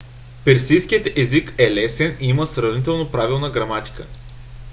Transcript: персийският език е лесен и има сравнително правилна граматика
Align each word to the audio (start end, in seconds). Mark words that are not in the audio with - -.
персийският 0.45 1.17
език 1.17 1.53
е 1.57 1.71
лесен 1.73 2.17
и 2.19 2.25
има 2.25 2.47
сравнително 2.47 3.11
правилна 3.11 3.49
граматика 3.49 4.07